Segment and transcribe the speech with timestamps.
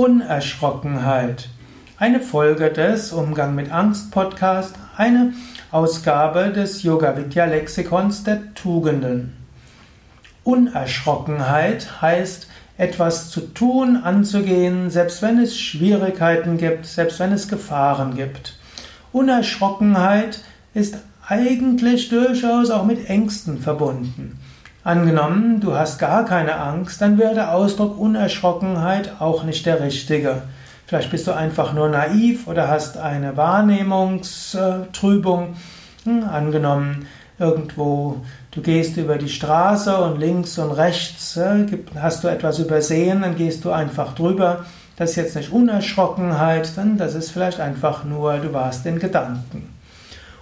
[0.00, 1.50] Unerschrockenheit.
[1.98, 5.34] Eine Folge des Umgang mit Angst Podcast, eine
[5.70, 9.36] Ausgabe des Yoga Vidya Lexikons der Tugenden.
[10.42, 12.46] Unerschrockenheit heißt
[12.78, 18.56] etwas zu tun, anzugehen, selbst wenn es Schwierigkeiten gibt, selbst wenn es Gefahren gibt.
[19.12, 20.40] Unerschrockenheit
[20.72, 20.96] ist
[21.28, 24.38] eigentlich durchaus auch mit Ängsten verbunden.
[24.90, 30.42] Angenommen, du hast gar keine Angst, dann wäre der Ausdruck Unerschrockenheit auch nicht der richtige.
[30.84, 35.54] Vielleicht bist du einfach nur naiv oder hast eine Wahrnehmungstrübung.
[36.02, 37.06] Hm, angenommen,
[37.38, 38.16] irgendwo,
[38.50, 43.36] du gehst über die Straße und links und rechts äh, hast du etwas übersehen, dann
[43.36, 44.64] gehst du einfach drüber.
[44.96, 49.69] Das ist jetzt nicht Unerschrockenheit, dann das ist vielleicht einfach nur, du warst in Gedanken.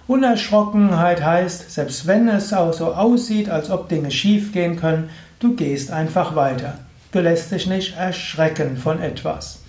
[0.09, 5.55] Unerschrockenheit heißt, selbst wenn es auch so aussieht, als ob Dinge schief gehen können, du
[5.55, 6.79] gehst einfach weiter.
[7.11, 9.61] Du lässt dich nicht erschrecken von etwas.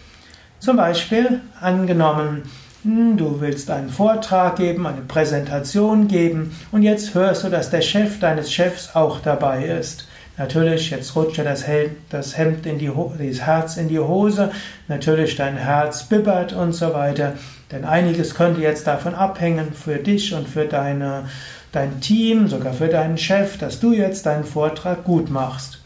[0.58, 2.44] Zum Beispiel angenommen,
[2.84, 7.82] hm, du willst einen Vortrag geben, eine Präsentation geben und jetzt hörst du, dass der
[7.82, 10.08] Chef deines Chefs auch dabei ist.
[10.40, 14.50] Natürlich, jetzt rutscht ja das, Hemd in die, das Herz in die Hose,
[14.88, 17.34] natürlich dein Herz bibbert und so weiter.
[17.70, 21.24] Denn einiges könnte jetzt davon abhängen für dich und für deine,
[21.72, 25.82] dein Team, sogar für deinen Chef, dass du jetzt deinen Vortrag gut machst.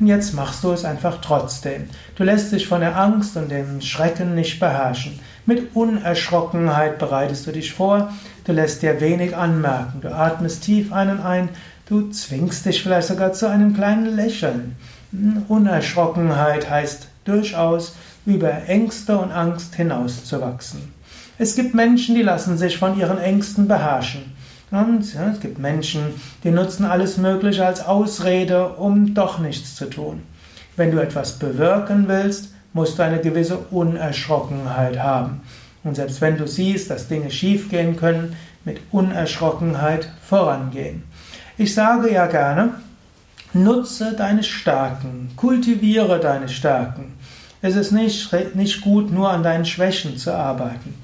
[0.00, 1.90] Und jetzt machst du es einfach trotzdem.
[2.16, 5.20] Du lässt dich von der Angst und dem Schrecken nicht beherrschen.
[5.44, 8.10] Mit Unerschrockenheit bereitest du dich vor,
[8.44, 11.50] du lässt dir wenig anmerken, du atmest tief ein und ein,
[11.88, 14.76] Du zwingst dich vielleicht sogar zu einem kleinen Lächeln.
[15.48, 17.94] Unerschrockenheit heißt durchaus
[18.26, 20.92] über Ängste und Angst hinauszuwachsen.
[21.38, 24.36] Es gibt Menschen, die lassen sich von ihren Ängsten beherrschen.
[24.70, 26.02] Und ja, es gibt Menschen,
[26.44, 30.20] die nutzen alles Mögliche als Ausrede, um doch nichts zu tun.
[30.76, 35.40] Wenn du etwas bewirken willst, musst du eine gewisse Unerschrockenheit haben.
[35.84, 41.04] Und selbst wenn du siehst, dass Dinge schiefgehen können, mit Unerschrockenheit vorangehen.
[41.60, 42.74] Ich sage ja gerne,
[43.52, 47.14] nutze deine Stärken, kultiviere deine Stärken.
[47.60, 50.94] Es ist nicht, nicht gut, nur an deinen Schwächen zu arbeiten.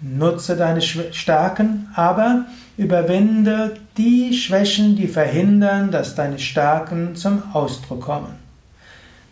[0.00, 2.44] Nutze deine Stärken, aber
[2.76, 8.38] überwinde die Schwächen, die verhindern, dass deine Stärken zum Ausdruck kommen.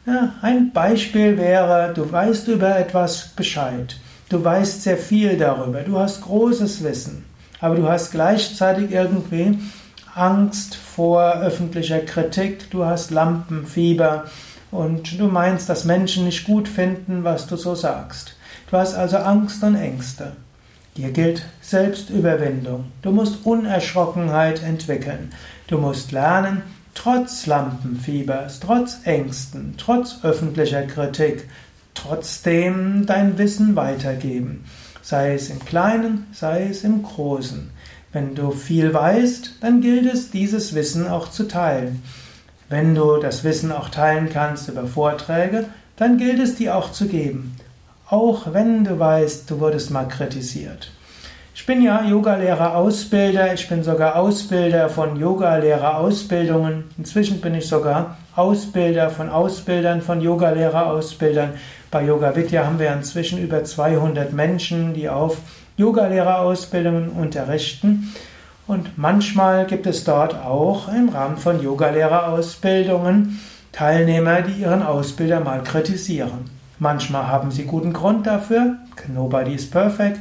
[0.05, 3.95] Ja, ein Beispiel wäre, du weißt über etwas Bescheid.
[4.29, 5.83] Du weißt sehr viel darüber.
[5.83, 7.25] Du hast großes Wissen.
[7.61, 9.59] Aber du hast gleichzeitig irgendwie
[10.15, 14.25] Angst vor öffentlicher Kritik, du hast Lampenfieber
[14.71, 18.37] und du meinst, dass Menschen nicht gut finden, was du so sagst.
[18.71, 20.33] Du hast also Angst und Ängste.
[20.97, 22.87] Dir gilt Selbstüberwindung.
[23.03, 25.33] Du musst Unerschrockenheit entwickeln.
[25.69, 26.63] Du musst lernen,
[26.95, 31.49] trotz Lampenfiebers, trotz Ängsten, trotz öffentlicher Kritik,
[31.95, 34.65] trotzdem dein Wissen weitergeben.
[35.03, 37.71] Sei es im Kleinen, sei es im Großen.
[38.13, 42.03] Wenn du viel weißt, dann gilt es, dieses Wissen auch zu teilen.
[42.69, 45.67] Wenn du das Wissen auch teilen kannst über Vorträge,
[45.97, 47.55] dann gilt es, die auch zu geben.
[48.09, 50.91] Auch wenn du weißt, du wurdest mal kritisiert.
[51.55, 56.85] Ich bin ja Yogalehrer-Ausbilder, ich bin sogar Ausbilder von Yogalehrer-Ausbildungen.
[56.99, 61.51] Inzwischen bin ich sogar Ausbilder von Ausbildern von Yogalehrer-Ausbildern.
[61.91, 65.37] Bei Yoga Vidya haben wir inzwischen über 200 Menschen, die auf
[65.81, 68.13] Yogalehrerausbildungen unterrichten.
[68.67, 73.41] Und manchmal gibt es dort auch im Rahmen von Yogalehrerausbildungen
[73.73, 76.51] Teilnehmer, die ihren Ausbilder mal kritisieren.
[76.79, 78.77] Manchmal haben sie guten Grund dafür,
[79.13, 80.21] nobody is perfect,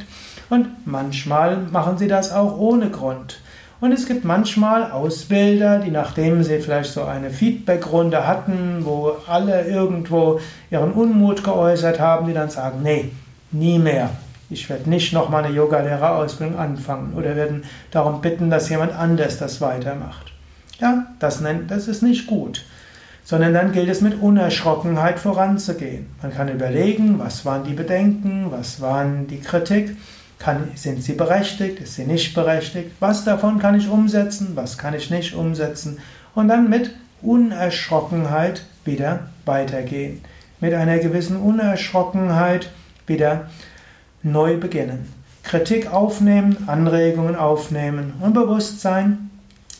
[0.50, 3.40] und manchmal machen sie das auch ohne Grund.
[3.82, 9.66] Und es gibt manchmal Ausbilder, die nachdem sie vielleicht so eine Feedbackrunde hatten, wo alle
[9.66, 10.40] irgendwo
[10.70, 13.12] ihren Unmut geäußert haben, die dann sagen, nee,
[13.52, 14.10] nie mehr.
[14.50, 19.62] Ich werde nicht nochmal eine Yogalehrerausbildung anfangen oder werden darum bitten, dass jemand anders das
[19.62, 20.34] weitermacht.
[20.80, 22.66] Ja, das, nennt, das ist nicht gut.
[23.24, 26.08] Sondern dann gilt es mit Unerschrockenheit voranzugehen.
[26.22, 29.96] Man kann überlegen, was waren die Bedenken, was waren die Kritik,
[30.40, 34.94] kann, sind sie berechtigt, ist sie nicht berechtigt, was davon kann ich umsetzen, was kann
[34.94, 36.00] ich nicht umsetzen
[36.34, 40.22] und dann mit Unerschrockenheit wieder weitergehen.
[40.62, 42.70] Mit einer gewissen Unerschrockenheit
[43.06, 43.50] wieder
[44.24, 45.14] neu beginnen.
[45.44, 49.30] Kritik aufnehmen, Anregungen aufnehmen und bewusst sein,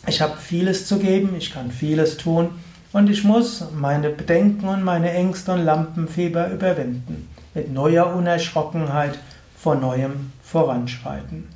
[0.06, 2.50] ich habe vieles zu geben, ich kann vieles tun
[2.92, 7.28] und ich muss meine Bedenken und meine Ängste und Lampenfieber überwinden.
[7.54, 9.18] Mit neuer Unerschrockenheit
[9.56, 11.48] vor neuem voranschreiten.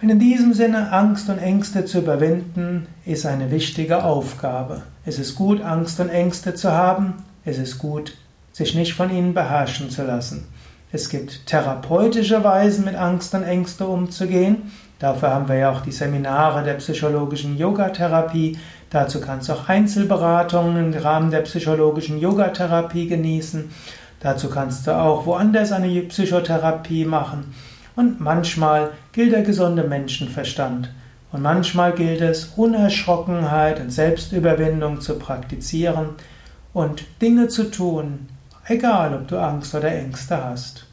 [0.00, 4.82] Und in diesem Sinne, Angst und Ängste zu überwinden, ist eine wichtige Aufgabe.
[5.06, 7.14] Es ist gut, Angst und Ängste zu haben.
[7.44, 8.16] Es ist gut,
[8.52, 10.46] sich nicht von ihnen beherrschen zu lassen.
[10.94, 14.70] Es gibt therapeutische Weisen, mit Angst und Ängste umzugehen.
[15.00, 18.56] Dafür haben wir ja auch die Seminare der psychologischen Yogatherapie.
[18.90, 23.72] Dazu kannst du auch Einzelberatungen im Rahmen der psychologischen Yogatherapie genießen.
[24.20, 27.52] Dazu kannst du auch woanders eine Psychotherapie machen.
[27.96, 30.90] Und manchmal gilt der gesunde Menschenverstand.
[31.32, 36.10] Und manchmal gilt es, Unerschrockenheit und Selbstüberwindung zu praktizieren
[36.72, 38.28] und Dinge zu tun,
[38.66, 40.86] egal ob du Angst oder Ängste hast.